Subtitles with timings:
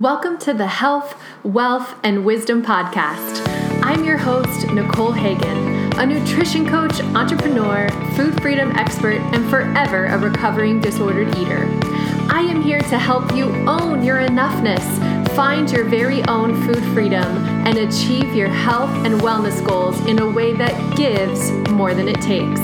[0.00, 3.46] Welcome to the Health, Wealth, and Wisdom Podcast.
[3.82, 10.16] I'm your host, Nicole Hagan, a nutrition coach, entrepreneur, food freedom expert, and forever a
[10.16, 11.68] recovering disordered eater.
[12.32, 14.80] I am here to help you own your enoughness,
[15.36, 17.36] find your very own food freedom,
[17.66, 22.22] and achieve your health and wellness goals in a way that gives more than it
[22.22, 22.58] takes.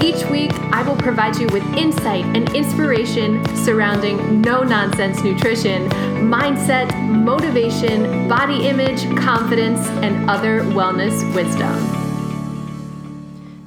[0.00, 5.88] Each week, I will provide you with insight and inspiration surrounding no nonsense nutrition,
[6.20, 11.74] mindset, motivation, body image, confidence, and other wellness wisdom.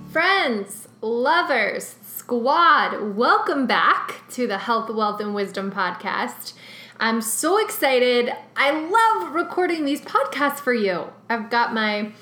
[0.09, 6.53] Friends, lovers, squad, welcome back to the Health, Wealth, and Wisdom podcast.
[6.97, 8.31] I'm so excited.
[8.55, 11.07] I love recording these podcasts for you.
[11.29, 12.13] I've got my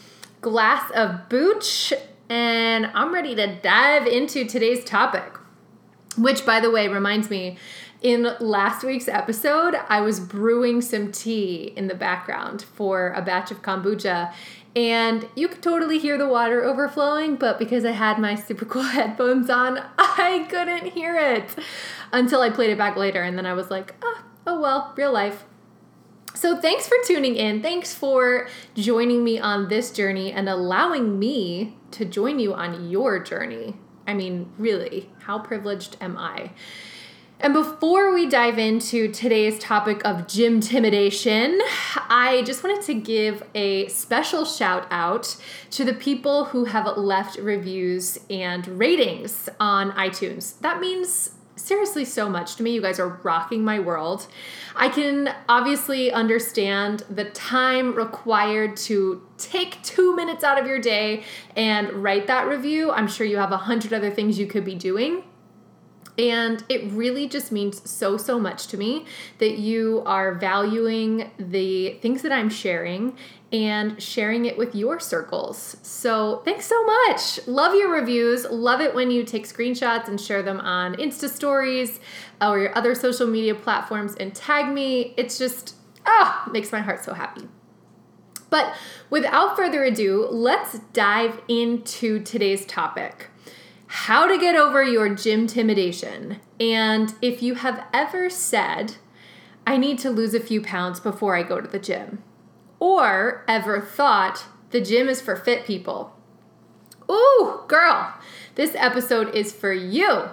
[0.41, 1.93] glass of booch
[2.29, 5.37] and I'm ready to dive into today's topic.
[6.17, 7.57] Which, by the way, reminds me,
[8.01, 13.51] in last week's episode, I was brewing some tea in the background for a batch
[13.51, 14.33] of kombucha.
[14.75, 18.83] And you could totally hear the water overflowing, but because I had my super cool
[18.97, 21.55] headphones on, I couldn't hear it
[22.13, 23.21] until I played it back later.
[23.21, 25.45] And then I was like, oh, oh well, real life.
[26.39, 27.61] So, thanks for tuning in.
[27.61, 33.19] Thanks for joining me on this journey and allowing me to join you on your
[33.19, 33.75] journey.
[34.07, 36.51] I mean, really, how privileged am I?
[37.41, 41.59] And before we dive into today's topic of gym intimidation,
[42.09, 45.35] I just wanted to give a special shout out
[45.71, 50.57] to the people who have left reviews and ratings on iTunes.
[50.61, 52.71] That means seriously so much to me.
[52.71, 54.27] You guys are rocking my world.
[54.75, 61.23] I can obviously understand the time required to take two minutes out of your day
[61.55, 62.91] and write that review.
[62.91, 65.23] I'm sure you have a hundred other things you could be doing.
[66.19, 69.05] And it really just means so, so much to me
[69.37, 73.15] that you are valuing the things that I'm sharing
[73.53, 75.77] and sharing it with your circles.
[75.81, 77.47] So, thanks so much.
[77.47, 78.45] Love your reviews.
[78.51, 82.01] Love it when you take screenshots and share them on Insta stories
[82.41, 85.13] or your other social media platforms and tag me.
[85.15, 87.47] It's just, ah, makes my heart so happy.
[88.49, 88.75] But
[89.09, 93.29] without further ado, let's dive into today's topic
[93.91, 96.39] how to get over your gym intimidation.
[96.59, 98.97] And if you have ever said,
[99.65, 102.21] I need to lose a few pounds before I go to the gym,
[102.79, 106.15] or ever thought the gym is for fit people.
[107.09, 108.13] Ooh, girl,
[108.53, 110.29] this episode is for you.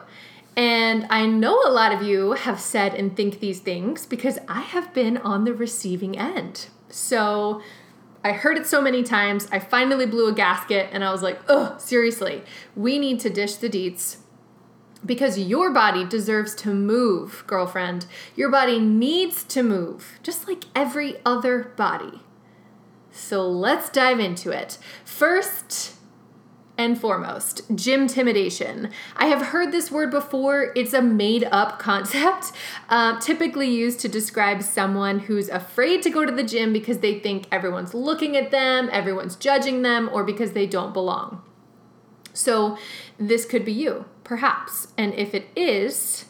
[0.55, 4.61] And I know a lot of you have said and think these things because I
[4.61, 6.66] have been on the receiving end.
[6.91, 7.62] So
[8.26, 9.47] I heard it so many times.
[9.53, 12.42] I finally blew a gasket and I was like, oh, seriously,
[12.75, 14.16] we need to dish the deets
[15.04, 18.06] because your body deserves to move, girlfriend.
[18.34, 22.22] Your body needs to move, just like every other body.
[23.12, 24.76] So let's dive into it.
[25.04, 25.94] First
[26.78, 28.91] and foremost, gym intimidation.
[29.16, 30.72] I have heard this word before.
[30.76, 32.53] It's a made up concept,
[32.88, 37.19] uh, typically used to describe someone who's afraid to go to the gym because they
[37.19, 41.42] think everyone's looking at them, everyone's judging them, or because they don't belong.
[42.32, 42.76] So,
[43.19, 44.88] this could be you, perhaps.
[44.98, 46.26] And if it is,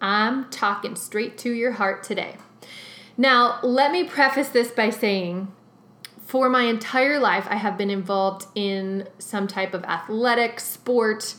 [0.00, 2.36] I'm talking straight to your heart today.
[3.16, 5.52] Now, let me preface this by saying
[6.28, 11.34] for my entire life, I have been involved in some type of athletic sport,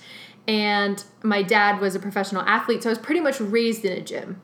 [0.48, 4.02] and my dad was a professional athlete, so I was pretty much raised in a
[4.02, 4.42] gym.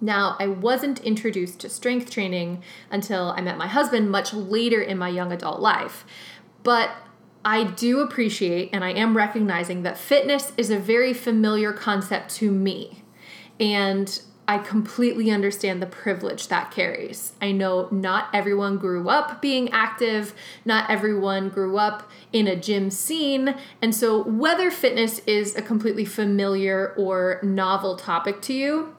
[0.00, 2.62] Now, I wasn't introduced to strength training
[2.92, 6.04] until I met my husband much later in my young adult life.
[6.62, 6.90] But
[7.44, 12.52] I do appreciate and I am recognizing that fitness is a very familiar concept to
[12.52, 13.02] me.
[13.58, 17.32] And I completely understand the privilege that carries.
[17.42, 20.34] I know not everyone grew up being active,
[20.64, 23.56] not everyone grew up in a gym scene.
[23.82, 28.95] And so, whether fitness is a completely familiar or novel topic to you,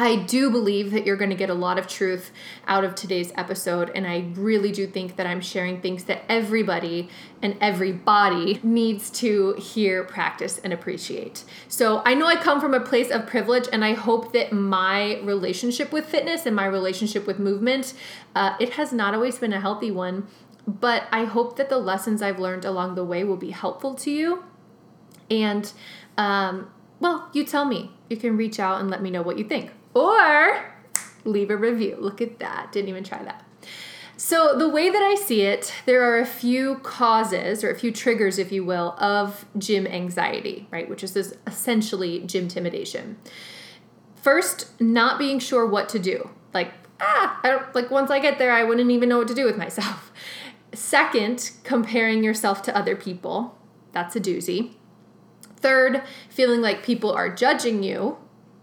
[0.00, 2.30] I do believe that you're going to get a lot of truth
[2.66, 7.10] out of today's episode, and I really do think that I'm sharing things that everybody
[7.42, 11.44] and everybody needs to hear, practice, and appreciate.
[11.68, 15.20] So I know I come from a place of privilege, and I hope that my
[15.20, 17.92] relationship with fitness and my relationship with movement,
[18.34, 20.26] uh, it has not always been a healthy one,
[20.66, 24.10] but I hope that the lessons I've learned along the way will be helpful to
[24.10, 24.44] you.
[25.30, 25.70] And,
[26.16, 26.70] um,
[27.00, 27.92] well, you tell me.
[28.08, 30.74] You can reach out and let me know what you think or
[31.24, 31.96] leave a review.
[31.98, 32.72] Look at that.
[32.72, 33.44] Didn't even try that.
[34.16, 37.90] So, the way that I see it, there are a few causes or a few
[37.90, 40.90] triggers, if you will, of gym anxiety, right?
[40.90, 43.16] Which is this essentially gym intimidation.
[44.16, 46.28] First, not being sure what to do.
[46.52, 49.34] Like, ah, I don't like once I get there, I wouldn't even know what to
[49.34, 50.12] do with myself.
[50.74, 53.58] Second, comparing yourself to other people.
[53.92, 54.74] That's a doozy.
[55.56, 58.18] Third, feeling like people are judging you.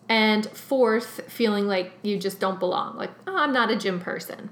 [0.10, 2.96] And fourth, feeling like you just don't belong.
[2.96, 4.50] Like, oh, I'm not a gym person.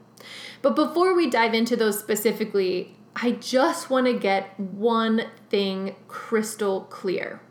[0.61, 6.81] But before we dive into those specifically, I just want to get one thing crystal
[6.81, 7.41] clear.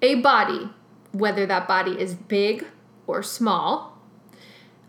[0.00, 0.70] A body,
[1.12, 2.66] whether that body is big
[3.06, 3.98] or small,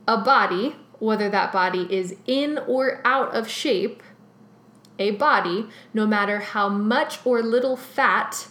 [0.08, 4.02] a body, whether that body is in or out of shape,
[5.00, 8.48] a body, no matter how much or little fat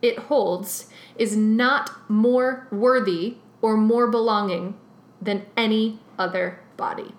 [0.00, 4.76] it holds, is not more worthy or more belonging
[5.20, 7.14] than any other body.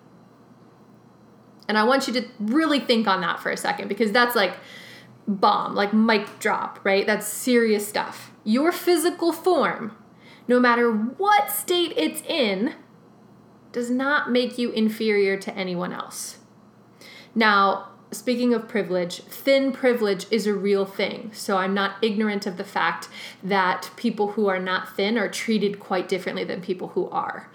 [1.68, 4.56] And I want you to really think on that for a second because that's like
[5.28, 7.06] bomb, like mic drop, right?
[7.06, 8.32] That's serious stuff.
[8.44, 9.96] Your physical form,
[10.48, 12.76] no matter what state it's in,
[13.72, 16.38] does not make you inferior to anyone else.
[17.34, 21.32] Now, speaking of privilege, thin privilege is a real thing.
[21.34, 23.10] So I'm not ignorant of the fact
[23.44, 27.52] that people who are not thin are treated quite differently than people who are.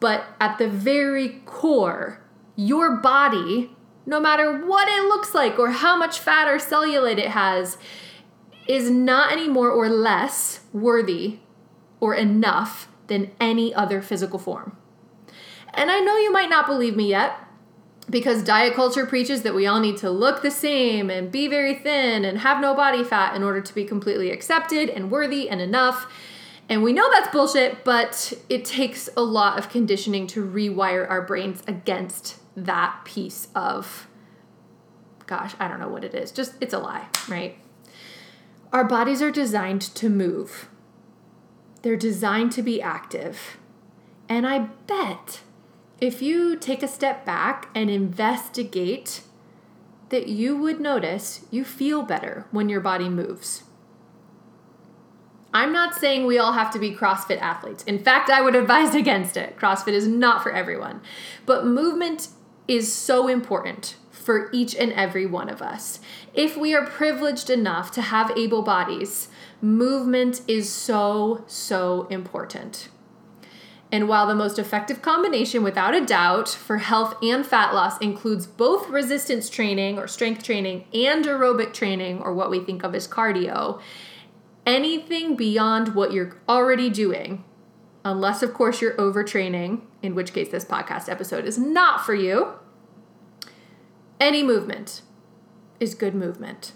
[0.00, 2.20] But at the very core,
[2.56, 7.30] your body, no matter what it looks like or how much fat or cellulite it
[7.30, 7.78] has,
[8.66, 11.38] is not any more or less worthy
[12.00, 14.76] or enough than any other physical form.
[15.74, 17.36] And I know you might not believe me yet
[18.12, 21.74] because diet culture preaches that we all need to look the same and be very
[21.74, 25.62] thin and have no body fat in order to be completely accepted and worthy and
[25.62, 26.12] enough.
[26.68, 31.22] And we know that's bullshit, but it takes a lot of conditioning to rewire our
[31.22, 34.06] brains against that piece of,
[35.26, 36.30] gosh, I don't know what it is.
[36.32, 37.56] Just, it's a lie, right?
[38.74, 40.68] Our bodies are designed to move,
[41.80, 43.56] they're designed to be active.
[44.28, 45.40] And I bet
[46.02, 49.22] if you take a step back and investigate,
[50.08, 53.62] that you would notice you feel better when your body moves.
[55.54, 57.84] I'm not saying we all have to be CrossFit athletes.
[57.84, 59.56] In fact, I would advise against it.
[59.56, 61.02] CrossFit is not for everyone.
[61.46, 62.30] But movement
[62.66, 66.00] is so important for each and every one of us.
[66.34, 69.28] If we are privileged enough to have able bodies,
[69.60, 72.88] movement is so, so important.
[73.92, 78.46] And while the most effective combination, without a doubt, for health and fat loss includes
[78.46, 83.06] both resistance training or strength training and aerobic training, or what we think of as
[83.06, 83.82] cardio,
[84.64, 87.44] anything beyond what you're already doing,
[88.02, 92.54] unless, of course, you're overtraining, in which case this podcast episode is not for you,
[94.18, 95.02] any movement
[95.80, 96.72] is good movement.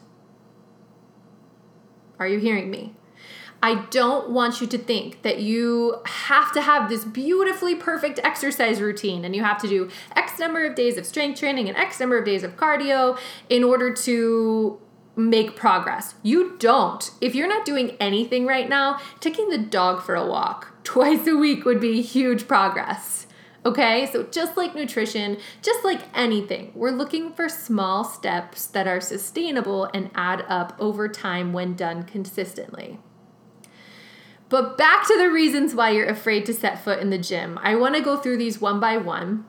[2.19, 2.96] Are you hearing me?
[3.67, 8.81] I don't want you to think that you have to have this beautifully perfect exercise
[8.81, 11.99] routine and you have to do X number of days of strength training and X
[11.99, 13.19] number of days of cardio
[13.51, 14.79] in order to
[15.17, 16.15] make progress.
[16.23, 17.11] You don't.
[17.21, 21.37] If you're not doing anything right now, taking the dog for a walk twice a
[21.37, 23.27] week would be huge progress.
[23.65, 29.01] Okay, so just like nutrition, just like anything, we're looking for small steps that are
[29.01, 33.01] sustainable and add up over time when done consistently.
[34.49, 37.59] But back to the reasons why you're afraid to set foot in the gym.
[37.63, 39.45] I want to go through these one by one,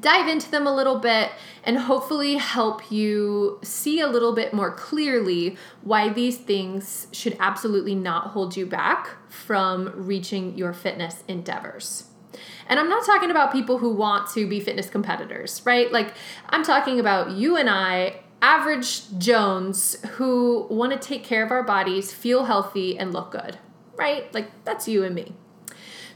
[0.00, 4.72] dive into them a little bit, and hopefully help you see a little bit more
[4.72, 12.04] clearly why these things should absolutely not hold you back from reaching your fitness endeavors.
[12.68, 15.92] And I'm not talking about people who want to be fitness competitors, right?
[15.92, 16.14] Like,
[16.48, 21.62] I'm talking about you and I, average Jones, who want to take care of our
[21.62, 23.58] bodies, feel healthy, and look good
[23.96, 24.32] right?
[24.34, 25.34] Like that's you and me.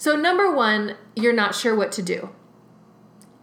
[0.01, 2.31] So, number one, you're not sure what to do.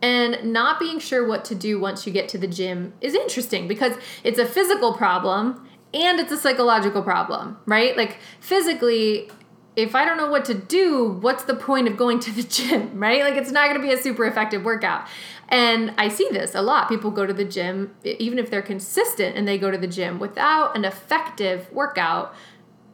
[0.01, 3.67] And not being sure what to do once you get to the gym is interesting
[3.67, 7.95] because it's a physical problem and it's a psychological problem, right?
[7.95, 9.29] Like, physically,
[9.75, 12.99] if I don't know what to do, what's the point of going to the gym,
[12.99, 13.21] right?
[13.21, 15.07] Like, it's not gonna be a super effective workout.
[15.49, 16.89] And I see this a lot.
[16.89, 20.17] People go to the gym, even if they're consistent and they go to the gym
[20.17, 22.33] without an effective workout,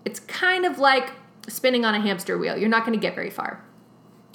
[0.04, 1.14] it's kind of like
[1.48, 2.58] spinning on a hamster wheel.
[2.58, 3.64] You're not going to get very far.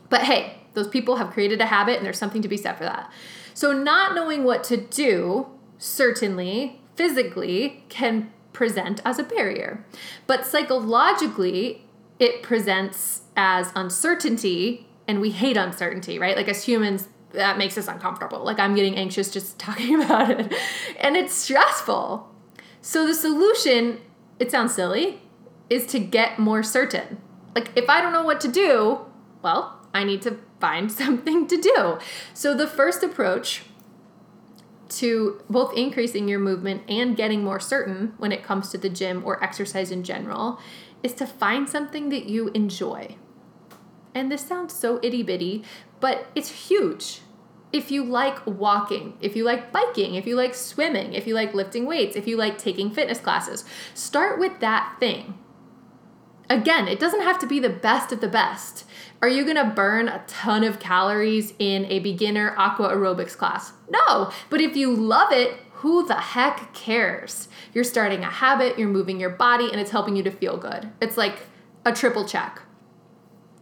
[0.09, 2.85] But hey, those people have created a habit and there's something to be said for
[2.85, 3.11] that.
[3.55, 5.49] So, not knowing what to do,
[5.79, 9.85] certainly, physically, can present as a barrier.
[10.27, 11.85] But psychologically,
[12.19, 16.37] it presents as uncertainty, and we hate uncertainty, right?
[16.37, 18.45] Like, as humans, that makes us uncomfortable.
[18.45, 20.55] Like, I'm getting anxious just talking about it,
[21.01, 22.33] and it's stressful.
[22.81, 23.99] So, the solution,
[24.39, 25.21] it sounds silly,
[25.71, 27.21] is to get more certain.
[27.55, 29.01] Like, if I don't know what to do,
[29.43, 31.99] well, I need to find something to do.
[32.35, 33.63] So, the first approach
[34.89, 39.23] to both increasing your movement and getting more certain when it comes to the gym
[39.25, 40.59] or exercise in general
[41.03, 43.17] is to find something that you enjoy.
[44.15, 45.63] And this sounds so itty bitty,
[46.01, 47.21] but it's huge.
[47.71, 51.53] If you like walking, if you like biking, if you like swimming, if you like
[51.53, 55.39] lifting weights, if you like taking fitness classes, start with that thing.
[56.51, 58.85] Again, it doesn't have to be the best of the best.
[59.21, 63.73] Are you gonna burn a ton of calories in a beginner aqua aerobics class?
[63.91, 67.49] No, but if you love it, who the heck cares?
[67.75, 70.91] You're starting a habit, you're moving your body, and it's helping you to feel good.
[71.01, 71.41] It's like
[71.85, 72.63] a triple check.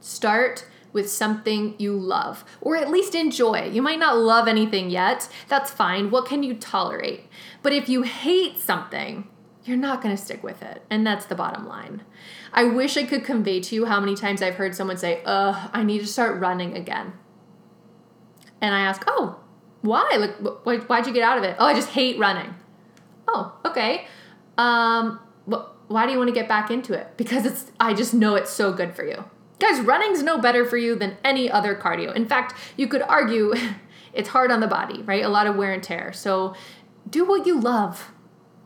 [0.00, 3.68] Start with something you love, or at least enjoy.
[3.68, 6.10] You might not love anything yet, that's fine.
[6.10, 7.28] What can you tolerate?
[7.62, 9.28] But if you hate something,
[9.66, 12.02] you're not gonna stick with it, and that's the bottom line.
[12.52, 15.70] I wish I could convey to you how many times I've heard someone say, Ugh,
[15.72, 17.12] I need to start running again.
[18.60, 19.40] And I ask, Oh,
[19.82, 20.32] why?
[20.64, 21.56] Like, why'd you get out of it?
[21.58, 22.54] Oh, I just hate running.
[23.28, 24.06] Oh, okay.
[24.58, 25.20] Um,
[25.88, 27.16] why do you want to get back into it?
[27.16, 29.24] Because it's, I just know it's so good for you.
[29.58, 32.14] Guys, running's no better for you than any other cardio.
[32.14, 33.54] In fact, you could argue
[34.12, 35.24] it's hard on the body, right?
[35.24, 36.12] A lot of wear and tear.
[36.12, 36.54] So
[37.08, 38.12] do what you love.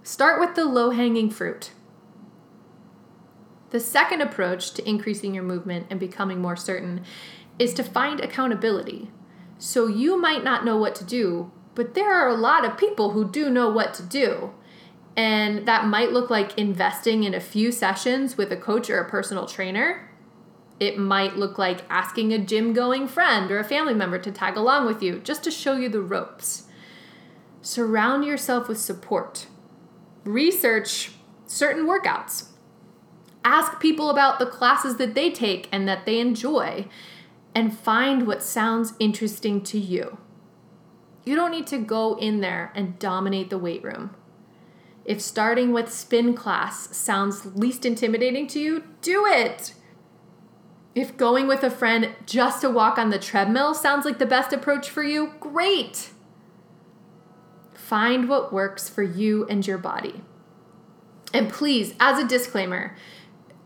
[0.02, 1.72] Start with the low hanging fruit.
[3.70, 7.04] The second approach to increasing your movement and becoming more certain
[7.58, 9.10] is to find accountability.
[9.58, 13.12] So you might not know what to do, but there are a lot of people
[13.12, 14.52] who do know what to do.
[15.16, 19.08] And that might look like investing in a few sessions with a coach or a
[19.08, 20.10] personal trainer.
[20.80, 24.56] It might look like asking a gym going friend or a family member to tag
[24.56, 26.64] along with you just to show you the ropes.
[27.60, 29.46] Surround yourself with support.
[30.32, 31.12] Research
[31.46, 32.50] certain workouts
[33.44, 36.86] Ask people about the classes that they take and that they enjoy,
[37.54, 40.18] and find what sounds interesting to you.
[41.24, 44.14] You don't need to go in there and dominate the weight room.
[45.04, 49.74] If starting with spin class sounds least intimidating to you, do it.
[50.94, 54.52] If going with a friend just to walk on the treadmill sounds like the best
[54.52, 56.10] approach for you, great.
[57.90, 60.22] Find what works for you and your body.
[61.34, 62.96] And please, as a disclaimer,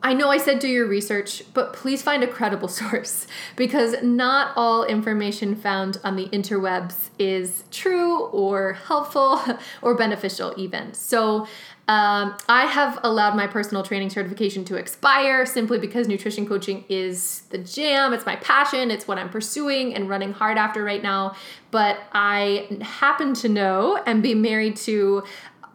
[0.02, 4.54] I know I said do your research, but please find a credible source because not
[4.56, 9.42] all information found on the interwebs is true or helpful
[9.82, 10.94] or beneficial, even.
[10.94, 11.46] So,
[11.86, 17.42] um, I have allowed my personal training certification to expire simply because nutrition coaching is
[17.50, 18.14] the jam.
[18.14, 18.90] It's my passion.
[18.90, 21.36] It's what I'm pursuing and running hard after right now.
[21.70, 25.24] But I happen to know and be married to,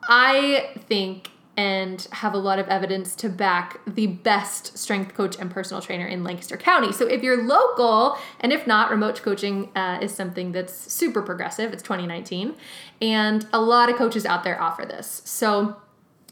[0.03, 5.51] I think, and have a lot of evidence to back the best strength coach and
[5.51, 6.91] personal trainer in Lancaster County.
[6.91, 11.73] So if you're local, and if not, remote coaching uh, is something that's super progressive.
[11.73, 12.55] It's 2019,
[13.01, 15.21] and a lot of coaches out there offer this.
[15.25, 15.75] So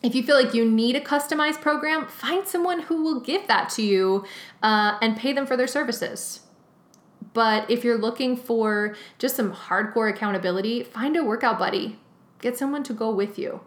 [0.03, 3.69] if you feel like you need a customized program, find someone who will give that
[3.71, 4.25] to you
[4.61, 6.41] uh, and pay them for their services.
[7.33, 11.99] But if you're looking for just some hardcore accountability, find a workout buddy.
[12.41, 13.61] Get someone to go with you.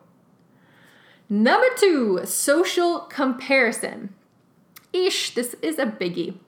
[1.28, 4.14] Number two, social comparison.
[4.92, 6.38] Ish, this is a biggie.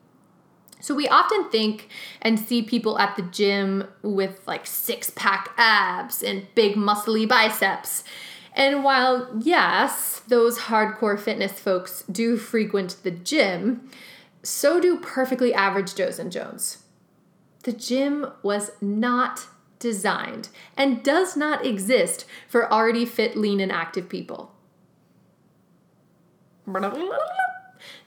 [0.80, 1.88] So we often think
[2.20, 8.02] and see people at the gym with like six pack abs and big muscly biceps.
[8.54, 13.88] And while, yes, those hardcore fitness folks do frequent the gym,
[14.42, 16.84] so do perfectly average Joes and Jones.
[17.62, 19.46] The gym was not
[19.78, 24.52] designed and does not exist for already fit, lean, and active people.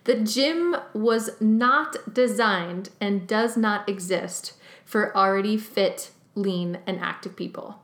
[0.05, 4.53] The gym was not designed and does not exist
[4.85, 7.81] for already fit, lean, and active people.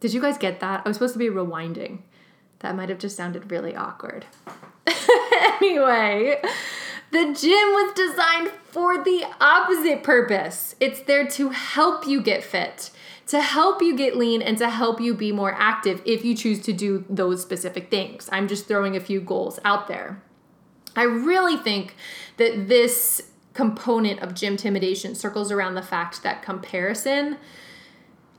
[0.00, 0.82] Did you guys get that?
[0.84, 2.00] I was supposed to be rewinding.
[2.60, 4.26] That might have just sounded really awkward.
[5.60, 6.40] anyway,
[7.12, 10.74] the gym was designed for the opposite purpose.
[10.80, 12.90] It's there to help you get fit
[13.26, 16.60] to help you get lean and to help you be more active if you choose
[16.60, 18.28] to do those specific things.
[18.32, 20.22] I'm just throwing a few goals out there.
[20.94, 21.96] I really think
[22.36, 27.38] that this component of gym intimidation circles around the fact that comparison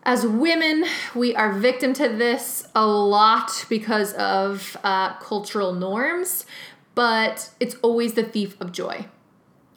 [0.08, 6.46] as women, we are victim to this a lot because of uh, cultural norms,
[6.96, 9.06] but it's always the thief of joy.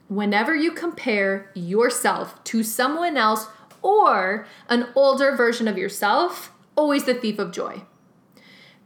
[0.07, 3.49] Whenever you compare yourself to someone else
[3.83, 7.83] or an older version of yourself, always the thief of joy.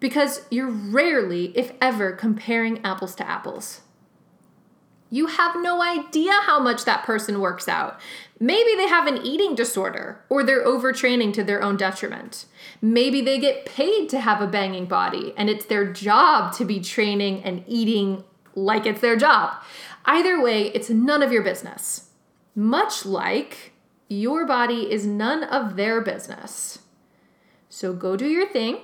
[0.01, 3.83] Because you're rarely, if ever, comparing apples to apples.
[5.11, 8.01] You have no idea how much that person works out.
[8.41, 12.47] Maybe they have an eating disorder or they're overtraining to their own detriment.
[12.83, 16.81] Maybe they get paid to have a banging body and it's their job to be
[16.81, 19.63] training and eating like it's their job.
[20.05, 22.11] Either way, it's none of your business.
[22.55, 23.73] Much like
[24.09, 26.81] your body is none of their business.
[27.69, 28.79] So go do your thing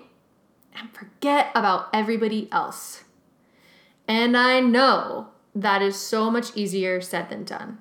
[0.74, 3.04] and forget about everybody else.
[4.08, 7.78] And I know that is so much easier said than done.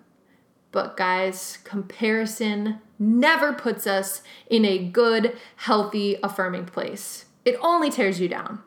[0.71, 7.25] But guys, comparison never puts us in a good, healthy, affirming place.
[7.45, 8.59] It only tears you down.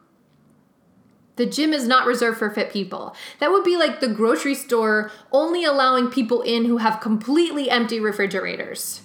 [1.36, 3.14] The gym is not reserved for fit people.
[3.38, 7.98] That would be like the grocery store only allowing people in who have completely empty
[8.00, 9.02] refrigerators.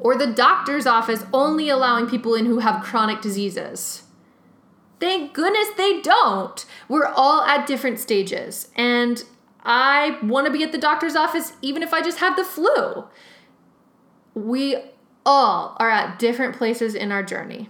[0.00, 4.04] Or the doctor's office only allowing people in who have chronic diseases.
[5.02, 6.64] Thank goodness they don't.
[6.88, 8.68] We're all at different stages.
[8.76, 9.24] And
[9.64, 13.06] I want to be at the doctor's office even if I just have the flu.
[14.34, 14.76] We
[15.26, 17.68] all are at different places in our journey.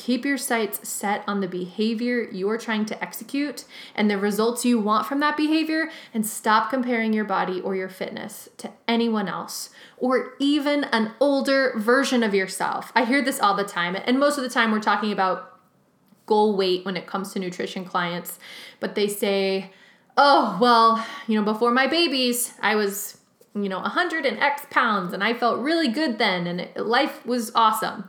[0.00, 4.80] Keep your sights set on the behavior you're trying to execute and the results you
[4.80, 9.68] want from that behavior, and stop comparing your body or your fitness to anyone else
[9.98, 12.90] or even an older version of yourself.
[12.94, 15.60] I hear this all the time, and most of the time we're talking about
[16.24, 18.38] goal weight when it comes to nutrition clients,
[18.80, 19.70] but they say,
[20.16, 23.18] oh, well, you know, before my babies, I was,
[23.54, 27.26] you know, 100 and X pounds and I felt really good then and it, life
[27.26, 28.08] was awesome.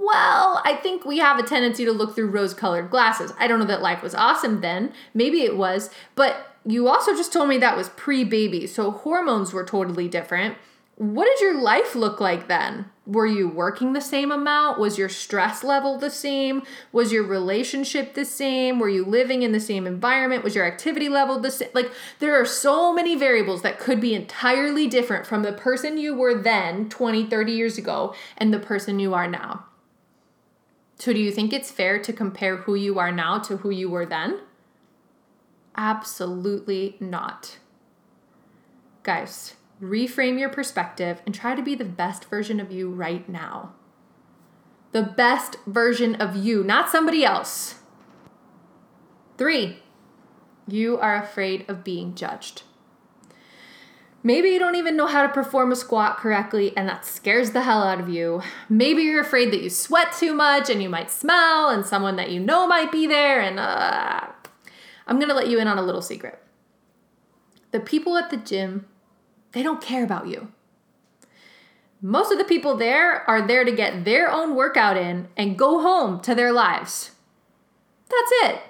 [0.00, 3.32] Well, I think we have a tendency to look through rose colored glasses.
[3.38, 4.92] I don't know that life was awesome then.
[5.12, 5.90] Maybe it was.
[6.14, 8.66] But you also just told me that was pre baby.
[8.66, 10.56] So hormones were totally different.
[10.94, 12.86] What did your life look like then?
[13.06, 14.78] Were you working the same amount?
[14.78, 16.62] Was your stress level the same?
[16.92, 18.78] Was your relationship the same?
[18.78, 20.44] Were you living in the same environment?
[20.44, 21.68] Was your activity level the same?
[21.72, 26.14] Like, there are so many variables that could be entirely different from the person you
[26.14, 29.64] were then, 20, 30 years ago, and the person you are now.
[30.98, 33.88] So, do you think it's fair to compare who you are now to who you
[33.88, 34.40] were then?
[35.76, 37.58] Absolutely not.
[39.04, 43.74] Guys, reframe your perspective and try to be the best version of you right now.
[44.90, 47.76] The best version of you, not somebody else.
[49.36, 49.78] Three,
[50.66, 52.62] you are afraid of being judged.
[54.22, 57.62] Maybe you don't even know how to perform a squat correctly and that scares the
[57.62, 58.42] hell out of you.
[58.68, 62.30] Maybe you're afraid that you sweat too much and you might smell and someone that
[62.30, 63.40] you know might be there.
[63.40, 64.26] And uh,
[65.06, 66.42] I'm gonna let you in on a little secret.
[67.70, 68.86] The people at the gym
[69.52, 70.52] they don't care about you.
[72.00, 75.80] Most of the people there are there to get their own workout in and go
[75.80, 77.12] home to their lives.
[78.08, 78.60] That's it.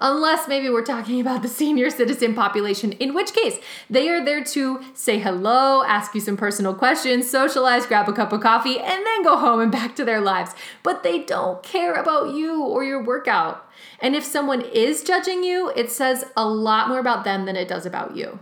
[0.00, 3.58] Unless maybe we're talking about the senior citizen population, in which case
[3.88, 8.32] they are there to say hello, ask you some personal questions, socialize, grab a cup
[8.32, 10.52] of coffee, and then go home and back to their lives.
[10.82, 13.68] But they don't care about you or your workout.
[14.00, 17.68] And if someone is judging you, it says a lot more about them than it
[17.68, 18.40] does about you.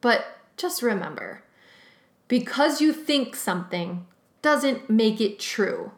[0.00, 0.24] But
[0.56, 1.42] just remember
[2.28, 4.06] because you think something
[4.40, 5.92] doesn't make it true.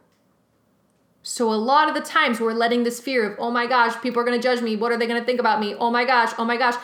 [1.22, 4.20] So, a lot of the times we're letting this fear of, oh my gosh, people
[4.20, 4.76] are gonna judge me.
[4.76, 5.74] What are they gonna think about me?
[5.74, 6.74] Oh my gosh, oh my gosh.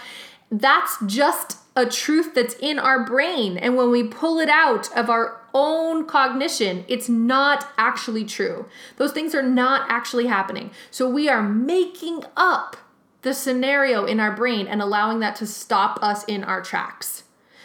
[0.51, 3.59] That's just a truth that's in our brain.
[3.59, 8.67] And when we pull it out of our own cognition, it's not actually true.
[8.97, 10.71] Those things are not actually happening.
[10.91, 12.77] So, we are making up
[13.23, 17.25] the scenario in our brain and allowing that to stop us in our tracks.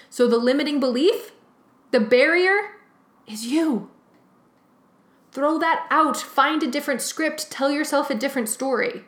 [0.10, 1.32] So the limiting belief,
[1.92, 2.72] the barrier
[3.28, 3.90] is you.
[5.34, 9.04] Throw that out, find a different script, tell yourself a different story.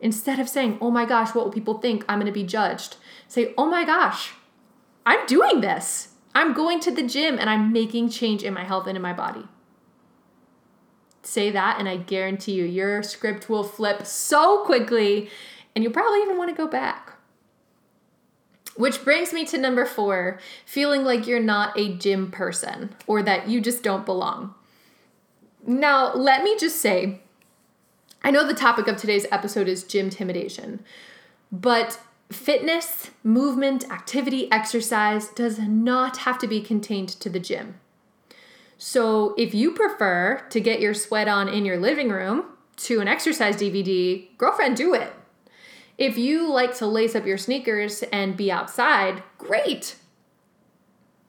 [0.00, 2.04] Instead of saying, oh my gosh, what will people think?
[2.08, 2.96] I'm gonna be judged.
[3.28, 4.32] Say, oh my gosh,
[5.06, 6.08] I'm doing this.
[6.34, 9.12] I'm going to the gym and I'm making change in my health and in my
[9.12, 9.48] body
[11.22, 15.30] say that, and I guarantee you, your script will flip so quickly,
[15.74, 17.14] and you'll probably even want to go back.
[18.76, 23.48] Which brings me to number four feeling like you're not a gym person or that
[23.48, 24.54] you just don't belong.
[25.66, 27.20] Now, let me just say,
[28.22, 30.84] I know the topic of today's episode is gym intimidation,
[31.52, 31.98] but
[32.30, 37.80] fitness, movement, activity, exercise does not have to be contained to the gym.
[38.78, 42.44] So if you prefer to get your sweat on in your living room
[42.78, 45.12] to an exercise DVD, girlfriend, do it.
[45.98, 49.96] If you like to lace up your sneakers and be outside, great.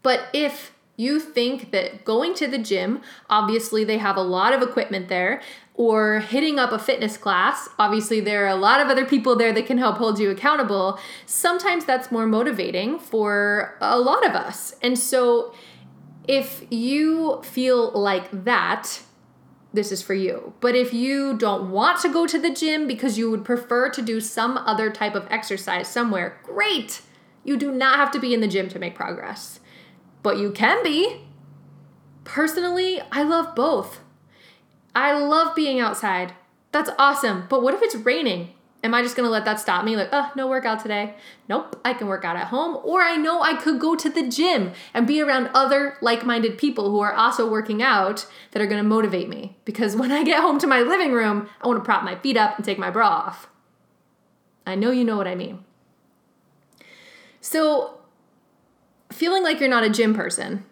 [0.01, 4.61] But if You think that going to the gym, obviously they have a lot of
[4.61, 5.41] equipment there,
[5.73, 9.53] or hitting up a fitness class, obviously there are a lot of other people there
[9.53, 10.99] that can help hold you accountable.
[11.25, 14.75] Sometimes that's more motivating for a lot of us.
[14.83, 15.53] And so
[16.27, 19.01] if you feel like that,
[19.73, 20.53] this is for you.
[20.59, 24.01] But if you don't want to go to the gym because you would prefer to
[24.01, 27.01] do some other type of exercise somewhere, great.
[27.43, 29.60] You do not have to be in the gym to make progress,
[30.23, 31.21] but you can be.
[32.23, 34.01] Personally, I love both.
[34.95, 36.33] I love being outside.
[36.71, 37.45] That's awesome.
[37.49, 38.49] But what if it's raining?
[38.83, 39.95] Am I just gonna let that stop me?
[39.95, 41.13] Like, oh, no workout today.
[41.47, 42.79] Nope, I can work out at home.
[42.83, 46.57] Or I know I could go to the gym and be around other like minded
[46.57, 49.55] people who are also working out that are gonna motivate me.
[49.65, 52.57] Because when I get home to my living room, I wanna prop my feet up
[52.57, 53.47] and take my bra off.
[54.65, 55.63] I know you know what I mean.
[57.39, 58.00] So,
[59.11, 60.65] feeling like you're not a gym person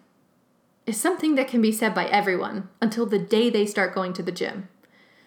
[0.86, 4.22] is something that can be said by everyone until the day they start going to
[4.22, 4.68] the gym.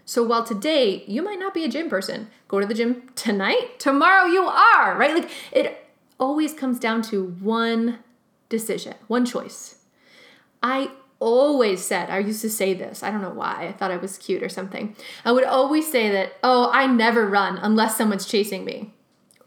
[0.06, 3.80] So while today you might not be a gym person, go to the gym tonight,
[3.80, 5.14] tomorrow you are, right?
[5.14, 5.86] Like it
[6.20, 8.00] always comes down to one
[8.50, 9.76] decision, one choice.
[10.62, 13.98] I always said, I used to say this, I don't know why, I thought I
[13.98, 14.96] was cute or something.
[15.24, 18.94] I would always say that, oh, I never run unless someone's chasing me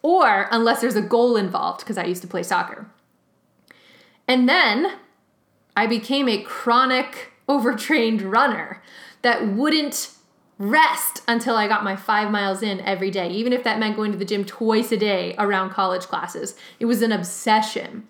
[0.00, 2.90] or unless there's a goal involved, because I used to play soccer.
[4.28, 4.98] And then
[5.76, 8.82] I became a chronic, overtrained runner
[9.22, 10.10] that wouldn't
[10.58, 14.12] rest until I got my five miles in every day, even if that meant going
[14.12, 16.56] to the gym twice a day around college classes.
[16.80, 18.08] It was an obsession.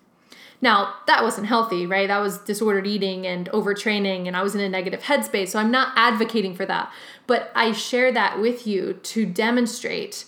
[0.61, 2.07] Now, that wasn't healthy, right?
[2.07, 5.49] That was disordered eating and overtraining, and I was in a negative headspace.
[5.49, 6.91] So I'm not advocating for that.
[7.27, 10.25] But I share that with you to demonstrate.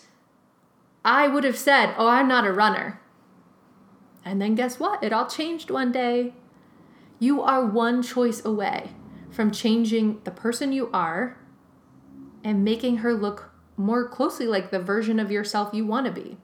[1.03, 2.99] I would have said, Oh, I'm not a runner.
[4.29, 5.03] And then guess what?
[5.03, 6.33] It all changed one day.
[7.17, 8.91] You are one choice away
[9.31, 11.35] from changing the person you are
[12.43, 16.37] and making her look more closely like the version of yourself you want to be.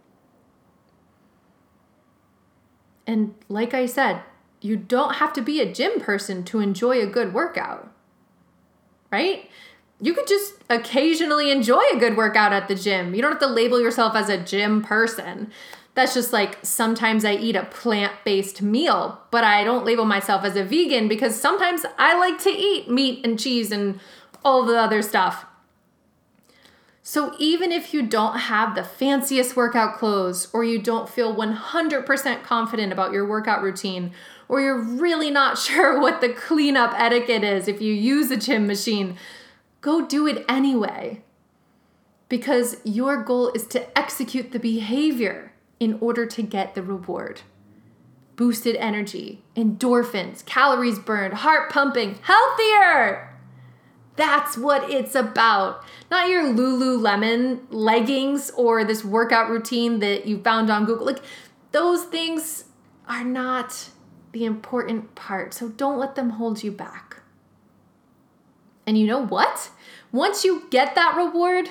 [3.06, 4.24] And like I said,
[4.62, 7.94] you don't have to be a gym person to enjoy a good workout,
[9.12, 9.48] right?
[10.02, 13.14] You could just occasionally enjoy a good workout at the gym.
[13.14, 15.52] You don't have to label yourself as a gym person.
[15.96, 20.44] That's just like sometimes I eat a plant based meal, but I don't label myself
[20.44, 24.00] as a vegan because sometimes I like to eat meat and cheese and
[24.44, 25.46] all the other stuff.
[27.02, 32.44] So even if you don't have the fanciest workout clothes, or you don't feel 100%
[32.44, 34.12] confident about your workout routine,
[34.50, 38.68] or you're really not sure what the cleanup etiquette is if you use a gym
[38.68, 39.16] machine,
[39.82, 41.22] go do it anyway.
[42.28, 47.42] Because your goal is to execute the behavior in order to get the reward.
[48.36, 53.32] Boosted energy, endorphins, calories burned, heart pumping, healthier.
[54.16, 55.84] That's what it's about.
[56.10, 61.06] Not your Lululemon leggings or this workout routine that you found on Google.
[61.06, 61.22] Like,
[61.72, 62.66] those things
[63.08, 63.90] are not
[64.32, 65.54] the important part.
[65.54, 67.22] So don't let them hold you back.
[68.88, 69.70] And you know what?
[70.12, 71.70] Once you get that reward,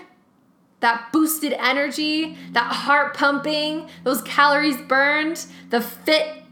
[0.84, 6.42] that boosted energy, that heart pumping, those calories burned, the fit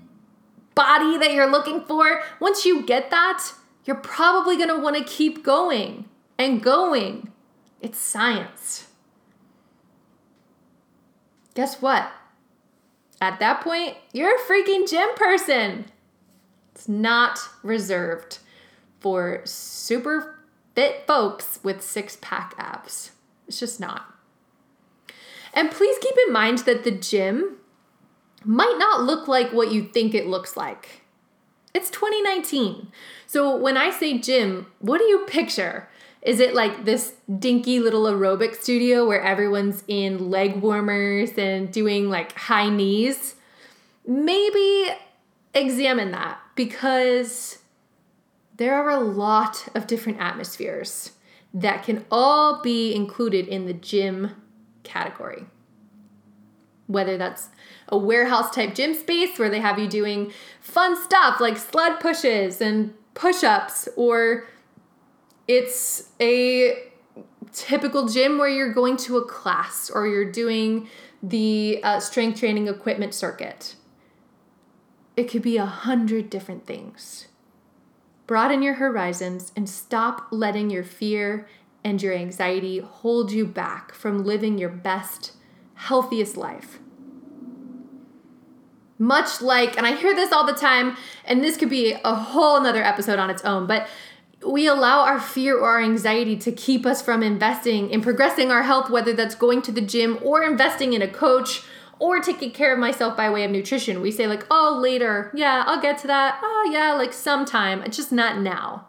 [0.74, 3.52] body that you're looking for, once you get that,
[3.84, 6.06] you're probably want to keep going
[6.38, 7.30] and going.
[7.82, 8.86] It's science.
[11.54, 12.10] Guess what?
[13.20, 15.84] At that point, you're a freaking gym person.
[16.74, 18.38] It's not reserved
[18.98, 20.38] for super
[20.74, 23.10] fit folks with six pack abs.
[23.46, 24.11] It's just not.
[25.54, 27.56] And please keep in mind that the gym
[28.44, 31.02] might not look like what you think it looks like.
[31.74, 32.90] It's 2019.
[33.26, 35.88] So when I say gym, what do you picture?
[36.22, 42.08] Is it like this dinky little aerobic studio where everyone's in leg warmers and doing
[42.08, 43.34] like high knees?
[44.06, 44.90] Maybe
[45.54, 47.58] examine that because
[48.56, 51.12] there are a lot of different atmospheres
[51.54, 54.30] that can all be included in the gym
[54.82, 55.46] category.
[56.86, 57.48] Whether that's
[57.88, 62.60] a warehouse type gym space where they have you doing fun stuff like sled pushes
[62.60, 64.46] and push ups, or
[65.46, 66.90] it's a
[67.52, 70.88] typical gym where you're going to a class or you're doing
[71.22, 73.76] the uh, strength training equipment circuit.
[75.16, 77.28] It could be a hundred different things.
[78.26, 81.46] Broaden your horizons and stop letting your fear
[81.84, 85.32] and your anxiety hold you back from living your best,
[85.74, 86.78] healthiest life.
[88.98, 92.56] Much like, and I hear this all the time, and this could be a whole
[92.56, 93.88] another episode on its own, but
[94.46, 98.62] we allow our fear or our anxiety to keep us from investing in progressing our
[98.62, 101.62] health, whether that's going to the gym or investing in a coach
[101.98, 104.00] or taking care of myself by way of nutrition.
[104.00, 105.30] We say, like, oh, later.
[105.34, 106.40] Yeah, I'll get to that.
[106.42, 107.82] Oh, yeah, like sometime.
[107.82, 108.88] It's just not now.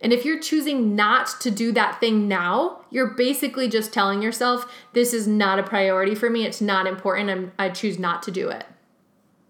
[0.00, 4.70] And if you're choosing not to do that thing now, you're basically just telling yourself,
[4.92, 6.44] this is not a priority for me.
[6.44, 7.30] It's not important.
[7.30, 8.66] I'm, I choose not to do it.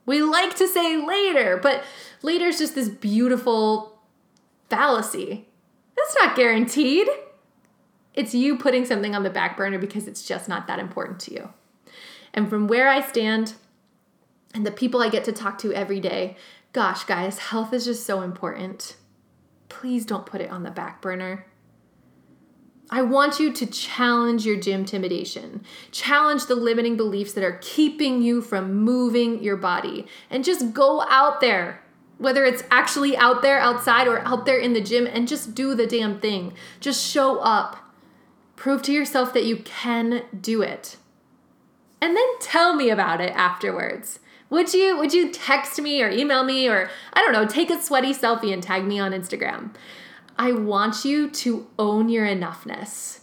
[0.06, 1.82] We like to say later, but
[2.22, 3.98] later is just this beautiful
[4.68, 5.48] fallacy.
[5.96, 7.08] That's not guaranteed.
[8.12, 11.34] It's you putting something on the back burner because it's just not that important to
[11.34, 11.50] you.
[12.32, 13.54] And from where I stand
[14.54, 16.36] and the people I get to talk to every day,
[16.72, 18.96] gosh, guys, health is just so important.
[19.80, 21.46] Please don't put it on the back burner.
[22.90, 25.64] I want you to challenge your gym intimidation.
[25.90, 30.06] Challenge the limiting beliefs that are keeping you from moving your body.
[30.30, 31.80] And just go out there
[32.16, 35.74] whether it's actually out there outside or out there in the gym and just do
[35.74, 36.52] the damn thing.
[36.78, 37.76] Just show up.
[38.54, 40.96] Prove to yourself that you can do it.
[42.00, 44.20] And then tell me about it afterwards.
[44.54, 47.82] Would you would you text me or email me or I don't know, take a
[47.82, 49.74] sweaty selfie and tag me on Instagram.
[50.38, 53.18] I want you to own your enoughness.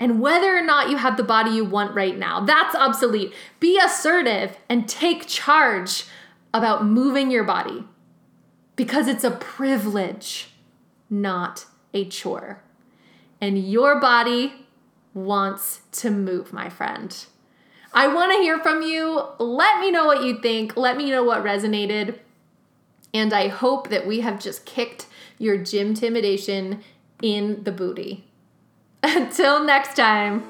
[0.00, 3.34] And whether or not you have the body you want right now, that's obsolete.
[3.60, 6.06] Be assertive and take charge
[6.54, 7.84] about moving your body
[8.74, 10.54] because it's a privilege,
[11.10, 12.62] not a chore.
[13.42, 14.54] And your body
[15.12, 17.14] wants to move, my friend.
[17.94, 19.22] I want to hear from you.
[19.38, 20.76] Let me know what you think.
[20.76, 22.18] Let me know what resonated.
[23.12, 25.06] And I hope that we have just kicked
[25.38, 26.82] your gym intimidation
[27.20, 28.24] in the booty.
[29.02, 30.42] Until next time.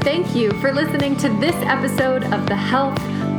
[0.00, 2.98] Thank you for listening to this episode of the Health,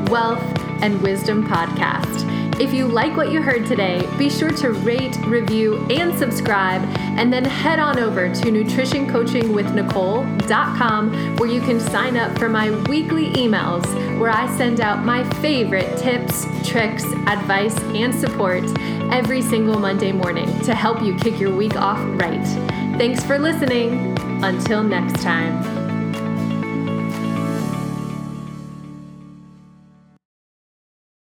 [0.09, 0.43] Wealth,
[0.81, 2.24] and Wisdom Podcast.
[2.57, 6.81] If you like what you heard today, be sure to rate, review, and subscribe,
[7.17, 13.33] and then head on over to nutritioncoachingwithnicole.com where you can sign up for my weekly
[13.33, 13.83] emails
[14.19, 18.63] where I send out my favorite tips, tricks, advice, and support
[19.11, 22.45] every single Monday morning to help you kick your week off right.
[22.97, 24.17] Thanks for listening.
[24.43, 25.84] Until next time.